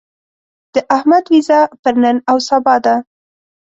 [0.73, 2.95] د احمد وېزه پر نن او سبا ده.